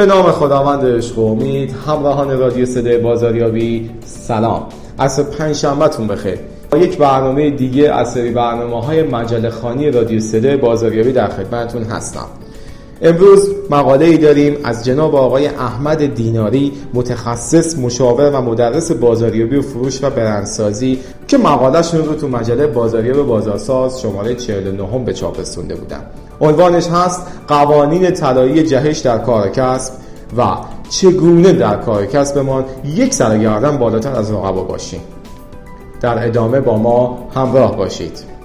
به 0.00 0.06
نام 0.06 0.30
خداوند 0.30 0.86
عشق 0.86 1.18
و 1.18 1.26
امید 1.26 1.74
همراهان 1.86 2.38
رادیو 2.38 2.66
صدای 2.66 2.98
بازاریابی 2.98 3.90
سلام. 4.04 4.66
عصر 4.98 5.22
پنج 5.22 5.56
شنبهتون 5.56 6.06
بخیر. 6.06 6.38
با 6.70 6.78
یک 6.78 6.98
برنامه 6.98 7.50
دیگه 7.50 7.92
از 7.92 8.12
سری 8.12 8.30
برنامه 8.30 8.84
های 8.84 9.02
مجله 9.02 9.50
خانی 9.50 9.90
رادیو 9.90 10.20
صدای 10.20 10.56
بازاریابی 10.56 11.12
در 11.12 11.28
خدمتتون 11.28 11.82
هستم. 11.82 12.26
امروز 13.02 13.50
مقاله 13.70 14.06
ای 14.06 14.18
داریم 14.18 14.56
از 14.64 14.84
جناب 14.84 15.14
آقای 15.14 15.46
احمد 15.46 16.14
دیناری 16.14 16.72
متخصص 16.94 17.78
مشاور 17.78 18.30
و 18.30 18.40
مدرس 18.40 18.92
بازاریابی 18.92 19.56
و 19.56 19.62
فروش 19.62 20.04
و 20.04 20.10
برندسازی 20.10 20.98
که 21.28 21.38
مقالهشون 21.38 22.04
رو 22.04 22.14
تو 22.14 22.28
مجله 22.28 22.66
بازاریاب 22.66 23.26
بازارساز 23.26 24.00
شماره 24.00 24.34
49 24.34 25.04
به 25.04 25.12
چاپ 25.12 25.40
رسونده 25.40 25.74
بودن 25.74 26.00
عنوانش 26.40 26.88
هست 26.88 27.26
قوانین 27.48 28.10
طلایی 28.10 28.62
جهش 28.62 28.98
در 28.98 29.18
کار 29.18 29.48
کسب 29.48 29.92
و 30.36 30.42
چگونه 30.90 31.52
در 31.52 31.76
کار 31.76 32.06
کسبمان 32.06 32.64
یک 32.84 33.14
سرگردن 33.14 33.78
بالاتر 33.78 34.12
از 34.12 34.30
رقبا 34.30 34.62
باشیم. 34.62 35.00
در 36.00 36.26
ادامه 36.26 36.60
با 36.60 36.78
ما 36.78 37.28
همراه 37.34 37.76
باشید. 37.76 38.39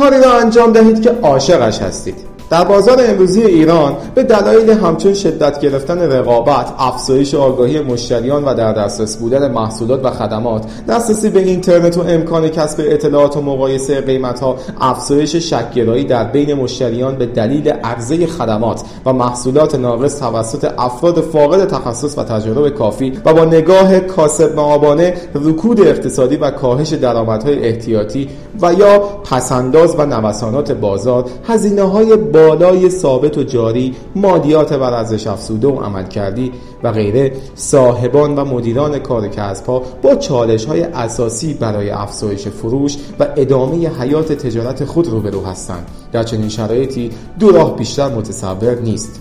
کاری 0.00 0.20
را 0.20 0.38
انجام 0.38 0.72
دهید 0.72 1.02
که 1.02 1.10
عاشقش 1.22 1.78
هستید. 1.78 2.29
در 2.50 2.64
بازار 2.64 2.96
امروزی 3.08 3.42
ایران 3.42 3.96
به 4.14 4.22
دلایل 4.22 4.70
همچون 4.70 5.14
شدت 5.14 5.60
گرفتن 5.60 5.98
رقابت، 5.98 6.72
افزایش 6.78 7.34
آگاهی 7.34 7.80
مشتریان 7.80 8.44
و 8.44 8.54
در 8.54 8.72
دسترس 8.72 9.16
بودن 9.16 9.50
محصولات 9.50 10.04
و 10.04 10.10
خدمات، 10.10 10.64
دسترسی 10.88 11.30
به 11.30 11.40
اینترنت 11.40 11.98
و 11.98 12.00
امکان 12.00 12.48
کسب 12.48 12.84
اطلاعات 12.86 13.36
و 13.36 13.42
مقایسه 13.42 14.00
قیمتها، 14.00 14.56
افزایش 14.80 15.36
شکگرایی 15.36 16.04
در 16.04 16.24
بین 16.24 16.54
مشتریان 16.54 17.16
به 17.16 17.26
دلیل 17.26 17.68
عرضه 17.68 18.26
خدمات 18.26 18.82
و 19.06 19.12
محصولات 19.12 19.74
ناقص 19.74 20.18
توسط 20.18 20.72
افراد 20.78 21.20
فاقد 21.20 21.66
تخصص 21.66 22.18
و 22.18 22.24
تجربه 22.24 22.70
کافی 22.70 23.12
و 23.24 23.34
با 23.34 23.44
نگاه 23.44 24.00
کاسب 24.00 24.56
معابانه 24.56 25.14
رکود 25.34 25.80
اقتصادی 25.80 26.36
و 26.36 26.50
کاهش 26.50 26.92
درآمدهای 26.92 27.58
احتیاطی 27.68 28.28
و 28.62 28.72
یا 28.72 28.98
پسنداز 28.98 29.94
و 29.98 30.06
نوسانات 30.06 30.72
بازار 30.72 31.24
هزینه 31.48 31.82
های 31.82 32.16
بالای 32.40 32.90
ثابت 32.90 33.38
و 33.38 33.42
جاری 33.42 33.94
مادیات 34.16 34.72
بر 34.72 34.94
ارزش 34.94 35.26
افزوده 35.26 35.68
و 35.68 35.80
عمل 35.80 36.08
کردی 36.08 36.52
و 36.82 36.92
غیره 36.92 37.32
صاحبان 37.54 38.34
و 38.34 38.44
مدیران 38.44 38.98
کار 38.98 39.28
کسب 39.28 39.66
ها 39.66 39.82
با 40.02 40.14
چالش 40.14 40.64
های 40.64 40.82
اساسی 40.82 41.54
برای 41.54 41.90
افزایش 41.90 42.48
فروش 42.48 42.96
و 43.20 43.26
ادامه 43.36 43.88
حیات 43.88 44.32
تجارت 44.32 44.84
خود 44.84 45.08
روبرو 45.08 45.44
هستند. 45.44 45.88
در 46.12 46.22
چنین 46.22 46.48
شرایطی 46.48 47.10
دو 47.38 47.50
راه 47.50 47.76
بیشتر 47.76 48.08
متصور 48.08 48.74
نیست. 48.74 49.20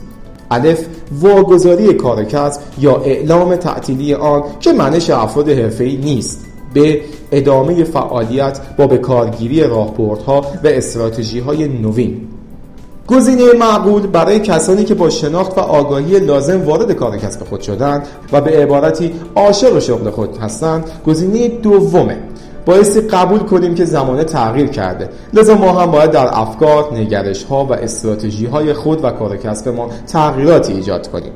الف 0.52 0.86
واگذاری 1.22 1.94
کار 1.94 2.24
کسب 2.24 2.62
یا 2.80 2.96
اعلام 2.96 3.56
تعطیلی 3.56 4.14
آن 4.14 4.44
که 4.60 4.74
منش 4.74 5.10
افراد 5.10 5.50
حرفه‌ای 5.50 5.98
نیست. 5.98 6.46
به 6.74 7.02
ادامه 7.32 7.84
فعالیت 7.84 8.60
با 8.78 8.88
به 8.88 8.98
کارگیری 8.98 9.64
راهبردها 9.64 10.42
و 10.64 10.68
استراتژی 10.68 11.40
های 11.40 11.68
نوین. 11.68 12.28
گزینه 13.10 13.54
معقول 13.54 14.08
برای 14.08 14.40
کسانی 14.40 14.84
که 14.84 14.96
با 14.96 15.10
شناخت 15.10 15.58
و 15.58 15.62
آگاهی 15.62 16.20
لازم 16.20 16.62
وارد 16.62 16.92
کار 16.92 17.18
کسب 17.18 17.44
خود 17.44 17.62
شدند 17.62 18.08
و 18.32 18.42
به 18.42 18.52
عبارتی 18.52 19.14
عاشق 19.36 19.80
شغل 19.80 20.10
خود 20.10 20.38
هستند 20.38 20.92
گزینه 21.08 21.48
دومه. 21.48 22.18
بایستی 22.66 23.02
قبول 23.02 23.40
کنیم 23.40 23.76
که 23.76 23.86
زمانه 23.86 24.24
تغییر 24.24 24.68
کرده. 24.68 25.10
لذا 25.34 25.56
ما 25.56 25.72
هم 25.72 25.92
باید 25.92 26.12
در 26.12 26.30
افکار، 26.32 26.94
نگرش 26.94 27.44
ها 27.44 27.66
و 27.66 27.74
استراتژی 27.74 28.46
های 28.46 28.74
خود 28.74 29.04
و 29.04 29.12
کار 29.12 29.38
کسب 29.38 29.70
ما 29.70 29.90
تغییراتی 30.08 30.74
ایجاد 30.74 31.08
کنیم. 31.08 31.32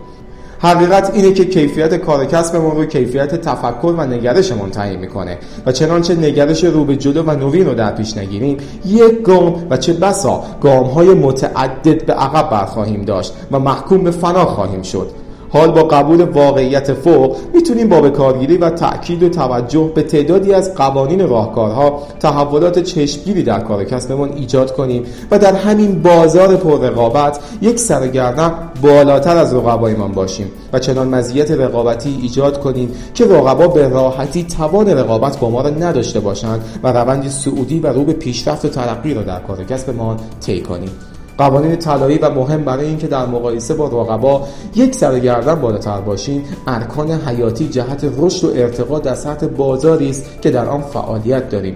حقیقت 0.63 1.11
اینه 1.13 1.33
که 1.33 1.45
کیفیت 1.45 1.95
کار 1.95 2.25
کسبمون 2.25 2.75
رو 2.75 2.85
کیفیت 2.85 3.41
تفکر 3.41 3.93
و 3.97 4.01
نگرشمون 4.01 4.69
تعیین 4.69 4.99
می‌کنه 4.99 5.37
و 5.65 5.71
چنانچه 5.71 6.15
نگرش 6.15 6.63
رو 6.63 6.85
به 6.85 6.95
جلو 6.95 7.23
و 7.23 7.31
نوین 7.31 7.65
رو 7.65 7.73
در 7.73 7.91
پیش 7.91 8.17
نگیریم 8.17 8.57
یک 8.85 9.21
گام 9.21 9.67
و 9.69 9.77
چه 9.77 9.93
بسا 9.93 10.43
گام 10.61 10.83
های 10.83 11.07
متعدد 11.07 12.05
به 12.05 12.13
عقب 12.13 12.49
برخواهیم 12.49 13.01
داشت 13.01 13.33
و 13.51 13.59
محکوم 13.59 14.03
به 14.03 14.11
فنا 14.11 14.45
خواهیم 14.45 14.81
شد. 14.81 15.22
حال 15.53 15.71
با 15.71 15.83
قبول 15.83 16.21
واقعیت 16.21 16.93
فوق 16.93 17.37
می‌تونیم 17.53 17.89
با 17.89 18.01
بکارگیری 18.01 18.57
و 18.57 18.69
تأکید 18.69 19.23
و 19.23 19.29
توجه 19.29 19.91
به 19.95 20.03
تعدادی 20.03 20.53
از 20.53 20.75
قوانین 20.75 21.27
راهکارها 21.27 22.03
تحولات 22.19 22.79
چشمگیری 22.79 23.43
در 23.43 23.59
کار 23.59 23.83
کسبمان 23.83 24.33
ایجاد 24.33 24.75
کنیم 24.75 25.03
و 25.31 25.39
در 25.39 25.55
همین 25.55 26.01
بازار 26.01 26.55
پررقابت 26.55 27.39
یک 27.61 27.79
سرگردن 27.79 28.53
بالاتر 28.81 29.37
از 29.37 29.53
رقبایمان 29.53 30.11
باشیم 30.11 30.51
و 30.73 30.79
چنان 30.79 31.07
مزیت 31.07 31.51
رقابتی 31.51 32.19
ایجاد 32.21 32.59
کنیم 32.59 32.91
که 33.13 33.25
رقبا 33.25 33.67
به 33.67 33.87
راحتی 33.87 34.43
توان 34.43 34.89
رقابت 34.89 35.39
با 35.39 35.49
ما 35.49 35.61
را 35.61 35.69
نداشته 35.69 36.19
باشند 36.19 36.61
و 36.83 36.87
روندی 36.87 37.29
سعودی 37.29 37.79
و 37.79 37.87
رو 37.87 38.03
به 38.03 38.13
پیشرفت 38.13 38.65
و 38.65 38.69
ترقی 38.69 39.13
را 39.13 39.21
در 39.21 39.39
کار 39.39 39.63
کسبمان 39.63 40.17
طی 40.41 40.61
کنیم. 40.61 40.91
قوانین 41.37 41.75
طلایی 41.75 42.17
و 42.17 42.29
مهم 42.29 42.63
برای 42.63 42.85
اینکه 42.85 43.07
در 43.07 43.25
مقایسه 43.25 43.73
با 43.73 43.87
رقبا 43.87 44.47
یک 44.75 44.95
سر 44.95 45.19
گردن 45.19 45.55
بالاتر 45.55 46.01
باشیم 46.01 46.43
ارکان 46.67 47.11
حیاتی 47.11 47.67
جهت 47.67 48.11
رشد 48.17 48.47
و 48.47 48.51
ارتقا 48.55 48.99
در 48.99 49.15
سطح 49.15 49.47
بازاری 49.47 50.09
است 50.09 50.41
که 50.41 50.51
در 50.51 50.65
آن 50.65 50.81
فعالیت 50.81 51.49
داریم. 51.49 51.75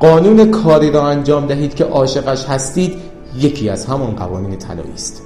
قانون 0.00 0.50
کاری 0.50 0.90
را 0.90 1.02
انجام 1.06 1.46
دهید 1.46 1.74
که 1.74 1.84
عاشقش 1.84 2.44
هستید 2.44 2.94
یکی 3.40 3.68
از 3.68 3.86
همان 3.86 4.10
قوانین 4.10 4.58
طلایی 4.58 4.92
است. 4.94 5.22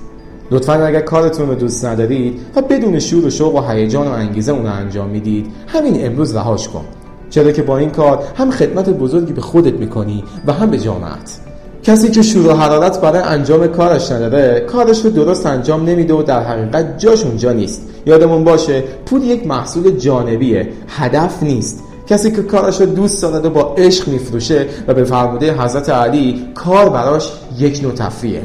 لطفا 0.51 0.73
اگر 0.73 1.01
کارتون 1.01 1.49
رو 1.49 1.55
دوست 1.55 1.85
ندارید 1.85 2.41
و 2.57 2.63
بدون 2.63 2.99
شور 2.99 3.27
و 3.27 3.31
شوق 3.31 3.55
و 3.55 3.71
هیجان 3.71 4.09
و 4.09 4.11
انگیزه 4.11 4.53
اون 4.53 4.67
رو 4.67 4.73
انجام 4.73 5.09
می‌دید 5.09 5.47
همین 5.67 6.07
امروز 6.07 6.37
رهاش 6.37 6.69
کن. 6.69 6.85
چرا 7.31 7.53
که 7.53 7.63
با 7.63 7.79
این 7.79 7.91
کار 7.91 8.23
هم 8.37 8.51
خدمت 8.51 8.91
بزرگی 8.91 9.33
به 9.33 9.41
خودت 9.41 9.75
می‌کنی 9.75 10.25
و 10.47 10.53
هم 10.53 10.71
به 10.71 10.79
جامعت. 10.79 11.41
کسی 11.91 12.11
که 12.11 12.23
شور 12.23 12.47
و 12.47 12.55
حرارت 12.55 13.01
برای 13.01 13.23
انجام 13.23 13.67
کارش 13.67 14.13
نداره 14.13 14.61
کارش 14.61 15.05
رو 15.05 15.11
درست 15.11 15.47
انجام 15.47 15.85
نمیده 15.85 16.15
و 16.15 16.23
در 16.23 16.43
حقیقت 16.43 16.99
جاش 16.99 17.25
اونجا 17.25 17.53
نیست. 17.53 17.83
یادمون 18.07 18.45
باشه 18.45 18.85
پول 19.07 19.23
یک 19.23 19.47
محصول 19.47 19.91
جانبیه 19.91 20.69
هدف 20.89 21.43
نیست. 21.43 21.83
کسی 22.09 22.31
که 22.31 22.43
کارش 22.43 22.81
رو 22.81 22.87
دوست 22.87 23.23
دارد 23.23 23.45
و 23.45 23.51
با 23.51 23.75
عشق 23.79 24.09
میفروشه 24.09 24.67
و 24.89 24.95
به 24.95 25.05
فرموده 25.05 25.53
حضرت 25.53 25.91
علی 25.91 26.47
کار 26.55 26.89
براش 26.89 27.33
یک 27.59 27.83
نوع 27.83 27.93
تفریه 27.93 28.43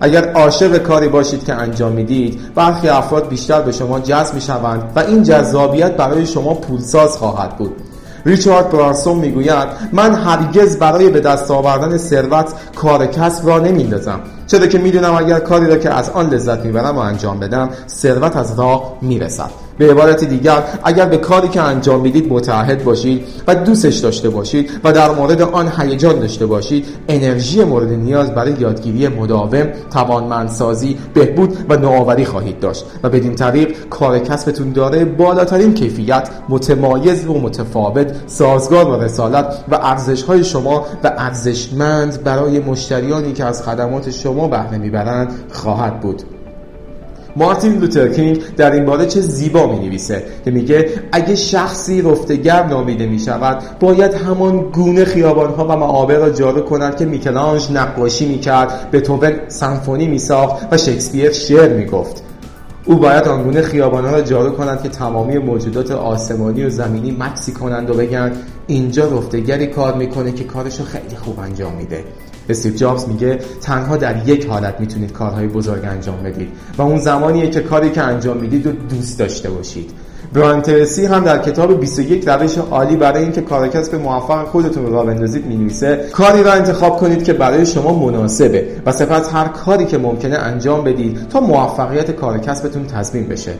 اگر 0.00 0.32
عاشق 0.32 0.78
کاری 0.78 1.08
باشید 1.08 1.44
که 1.44 1.54
انجام 1.54 1.92
می‌دید 1.92 2.40
برخی 2.54 2.88
افراد 2.88 3.28
بیشتر 3.28 3.60
به 3.60 3.72
شما 3.72 4.00
جذب 4.00 4.34
می‌شوند 4.34 4.82
و 4.96 4.98
این 4.98 5.22
جذابیت 5.22 5.96
برای 5.96 6.26
شما 6.26 6.54
پولساز 6.54 7.16
خواهد 7.16 7.56
بود. 7.56 7.72
ریچارد 8.24 8.70
برانسون 8.70 9.18
می‌گوید 9.18 9.68
من 9.92 10.14
هرگز 10.14 10.78
برای 10.78 11.10
به 11.10 11.20
دست 11.20 11.50
آوردن 11.50 11.96
ثروت 11.96 12.52
کار 12.74 13.06
کسب 13.06 13.48
را 13.48 13.58
نمیندازم 13.58 14.20
چرا 14.50 14.66
که 14.66 14.78
می‌دونم 14.78 15.14
اگر 15.14 15.38
کاری 15.38 15.66
را 15.66 15.76
که 15.76 15.90
از 15.90 16.10
آن 16.10 16.30
لذت 16.30 16.64
می‌برم 16.64 16.96
و 16.96 16.98
انجام 16.98 17.40
بدم 17.40 17.68
ثروت 17.88 18.36
از 18.36 18.58
راه 18.58 18.96
می‌رسد. 19.02 19.50
به 19.78 19.90
عبارت 19.90 20.24
دیگر 20.24 20.62
اگر 20.84 21.06
به 21.06 21.16
کاری 21.16 21.48
که 21.48 21.60
انجام 21.60 22.00
می‌دید 22.00 22.32
متعهد 22.32 22.84
باشید 22.84 23.24
و 23.46 23.54
دوستش 23.54 23.96
داشته 23.96 24.28
باشید 24.30 24.70
و 24.84 24.92
در 24.92 25.10
مورد 25.10 25.42
آن 25.42 25.72
هیجان 25.78 26.18
داشته 26.18 26.46
باشید 26.46 26.86
انرژی 27.08 27.64
مورد 27.64 27.92
نیاز 27.92 28.34
برای 28.34 28.52
یادگیری 28.58 29.08
مداوم 29.08 29.68
توانمندسازی 29.92 30.98
بهبود 31.14 31.56
و 31.68 31.76
نوآوری 31.76 32.24
خواهید 32.24 32.60
داشت. 32.60 32.84
و 33.02 33.08
بدین 33.08 33.34
طریق 33.34 33.88
کار 33.90 34.18
کسبتون 34.18 34.72
داره 34.72 35.04
بالاترین 35.04 35.74
کیفیت 35.74 36.28
متمایز 36.48 37.26
و 37.26 37.38
متفاوت 37.38 38.14
سازگار 38.26 38.84
با 38.84 38.96
رسالت 38.96 39.64
و 39.70 39.78
ارزش 39.82 40.22
های 40.22 40.44
شما 40.44 40.86
و 41.04 41.12
ارزشمند 41.18 42.24
برای 42.24 42.58
مشتریانی 42.58 43.32
که 43.32 43.44
از 43.44 43.62
خدمات 43.62 44.10
شما 44.10 44.39
بهره 44.48 44.78
می‌برند 44.78 45.32
خواهد 45.52 46.00
بود. 46.00 46.22
مارتین 47.36 47.78
لوترکینگ 47.78 48.54
در 48.56 48.72
این 48.72 48.84
باره 48.84 49.06
چه 49.06 49.20
زیبا 49.20 49.66
می 49.66 49.86
نویسه 49.86 50.22
که 50.44 50.50
میگه 50.50 50.88
اگه 51.12 51.36
شخصی 51.36 52.02
رفتگر 52.02 52.66
نامیده 52.66 53.06
می 53.06 53.18
شود 53.18 53.62
باید 53.80 54.14
همان 54.14 54.58
گونه 54.58 55.04
خیابان 55.04 55.50
ها 55.50 55.64
و 55.64 55.76
معابر 55.76 56.16
را 56.16 56.30
جارو 56.30 56.60
کند 56.60 56.96
که 56.96 57.04
میکلانج 57.04 57.72
نقاشی 57.72 58.26
می 58.26 58.38
کرد 58.38 58.90
به 58.90 59.00
توبن 59.00 59.40
سمفونی 59.48 60.06
می 60.06 60.18
ساخت 60.18 60.72
و 60.72 60.76
شکسپیر 60.76 61.32
شعر 61.32 61.72
می 61.72 61.84
گفت 61.84 62.22
او 62.90 62.96
باید 62.96 63.28
آنگونه 63.28 63.62
خیابان 63.62 64.04
ها 64.04 64.10
را 64.10 64.20
جارو 64.20 64.50
کند 64.50 64.82
که 64.82 64.88
تمامی 64.88 65.38
موجودات 65.38 65.90
آسمانی 65.90 66.64
و 66.64 66.70
زمینی 66.70 67.16
مکسی 67.18 67.52
کنند 67.52 67.90
و 67.90 67.94
بگن 67.94 68.32
اینجا 68.66 69.18
رفتگری 69.18 69.66
کار 69.66 69.94
می‌کنه 69.94 70.32
که 70.32 70.44
کارشو 70.44 70.84
خیلی 70.84 71.16
خوب 71.16 71.40
انجام 71.40 71.74
میده. 71.74 72.04
استیو 72.48 72.74
جابز 72.74 73.08
میگه 73.08 73.38
تنها 73.62 73.96
در 73.96 74.28
یک 74.28 74.46
حالت 74.46 74.80
می‌تونید 74.80 75.12
کارهای 75.12 75.46
بزرگ 75.46 75.84
انجام 75.84 76.22
بدید 76.22 76.48
و 76.78 76.82
اون 76.82 76.98
زمانیه 76.98 77.50
که 77.50 77.60
کاری 77.60 77.90
که 77.90 78.02
انجام 78.02 78.36
می‌دید 78.36 78.66
رو 78.66 78.72
دوست 78.72 79.18
داشته 79.18 79.50
باشید. 79.50 79.90
بران 80.32 80.62
ترسی 80.62 81.06
هم 81.06 81.24
در 81.24 81.38
کتاب 81.38 81.80
21 81.80 82.28
روش 82.28 82.58
عالی 82.58 82.96
برای 82.96 83.22
اینکه 83.22 83.40
کار 83.40 83.68
کسب 83.68 83.94
موفق 83.94 84.46
خودتون 84.46 84.86
رو 84.86 85.04
بندازید 85.04 85.46
می‌نویسه. 85.46 86.08
کاری 86.12 86.42
را 86.42 86.52
انتخاب 86.52 86.96
کنید 86.96 87.24
که 87.24 87.32
برای 87.32 87.66
شما 87.66 88.06
مناسبه 88.06 88.66
و 88.86 88.92
سپس 88.92 89.32
هر 89.32 89.48
کاری 89.48 89.84
که 89.86 89.98
ممکنه 89.98 90.36
انجام 90.36 90.84
بدید 90.84 91.28
تا 91.28 91.40
موفقیت 91.40 92.10
کار 92.10 92.38
کسبتون 92.38 92.86
تضمین 92.86 93.28
بشه. 93.28 93.52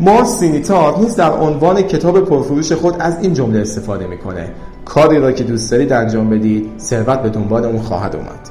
مارس 0.00 0.38
سینیتار 0.38 0.98
نیز 0.98 1.16
در 1.16 1.30
عنوان 1.30 1.82
کتاب 1.82 2.20
پرفروش 2.20 2.72
خود 2.72 2.94
از 2.98 3.16
این 3.20 3.34
جمله 3.34 3.60
استفاده 3.60 4.06
می‌کنه. 4.06 4.50
کاری 4.84 5.18
را 5.18 5.32
که 5.32 5.44
دوست 5.44 5.70
دارید 5.70 5.92
انجام 5.92 6.30
بدید 6.30 6.70
ثروت 6.78 7.22
به 7.22 7.28
دنبال 7.28 7.64
اون 7.64 7.78
خواهد 7.78 8.16
اومد. 8.16 8.48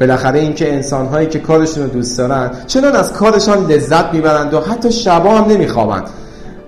بالاخره 0.00 0.38
اینکه 0.40 0.74
انسانهایی 0.74 1.26
که 1.26 1.38
کارشون 1.38 1.82
رو 1.82 1.88
دوست 1.88 2.18
دارن 2.18 2.50
چنان 2.66 2.96
از 2.96 3.12
کارشان 3.12 3.66
لذت 3.66 4.14
می‌برند 4.14 4.54
و 4.54 4.60
حتی 4.60 4.92
شبا 4.92 5.30
هم 5.30 5.44
نمیخوابند. 5.50 6.04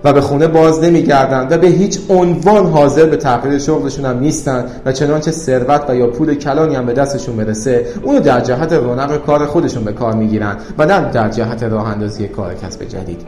و 0.03 0.13
به 0.13 0.21
خونه 0.21 0.47
باز 0.47 0.83
نمیگردند 0.83 1.51
و 1.51 1.57
به 1.57 1.67
هیچ 1.67 1.99
عنوان 2.09 2.65
حاضر 2.65 3.05
به 3.05 3.17
تغییر 3.17 3.59
شغلشون 3.59 4.05
هم 4.05 4.19
نیستن 4.19 4.65
و 4.85 4.91
چنانچه 4.91 5.31
ثروت 5.31 5.89
و 5.89 5.95
یا 5.95 6.07
پول 6.07 6.35
کلانی 6.35 6.75
هم 6.75 6.85
به 6.85 6.93
دستشون 6.93 7.37
برسه 7.37 7.85
اونو 8.03 8.19
در 8.19 8.39
جهت 8.39 8.73
رونق 8.73 9.25
کار 9.25 9.45
خودشون 9.45 9.83
به 9.83 9.93
کار 9.93 10.13
می‌گیرن 10.13 10.57
و 10.77 10.85
نه 10.85 11.11
در 11.11 11.29
جهت 11.29 11.63
راه 11.63 11.87
اندازی 11.87 12.27
کار 12.27 12.53
کسب 12.53 12.83
جدید. 12.83 13.21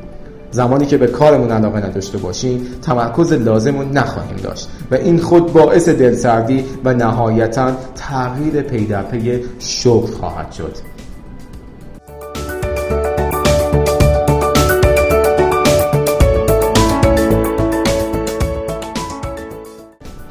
زمانی 0.51 0.85
که 0.85 0.97
به 0.97 1.07
کارمون 1.07 1.51
علاقه 1.51 1.77
نداشته 1.77 2.17
باشیم 2.17 2.67
تمرکز 2.81 3.33
لازم 3.33 3.79
رو 3.79 3.85
نخواهیم 3.93 4.37
داشت 4.43 4.69
و 4.91 4.95
این 4.95 5.19
خود 5.19 5.53
باعث 5.53 5.89
دلسردی 5.89 6.65
و 6.83 6.93
نهایتا 6.93 7.71
تغییر 7.95 8.61
پی 8.61 9.43
شغل 9.59 10.11
خواهد 10.11 10.51
شد. 10.51 10.94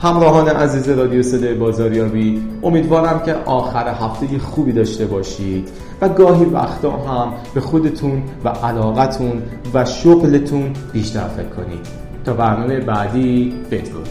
همراهان 0.04 0.48
عزیز 0.48 0.88
رادیو 0.88 1.22
صدای 1.22 1.54
بازاریابی 1.54 2.42
امیدوارم 2.62 3.22
که 3.22 3.34
آخر 3.34 3.88
هفته 3.88 4.38
خوبی 4.38 4.72
داشته 4.72 5.06
باشید 5.06 5.68
و 6.00 6.08
گاهی 6.08 6.44
وقتا 6.44 6.90
هم 6.90 7.32
به 7.54 7.60
خودتون 7.60 8.22
و 8.44 8.48
علاقتون 8.48 9.42
و 9.74 9.84
شغلتون 9.84 10.72
بیشتر 10.92 11.28
فکر 11.28 11.48
کنید. 11.48 11.86
تا 12.24 12.32
برنامه 12.32 12.80
بعدی 12.80 13.54
بدرود. 13.70 14.08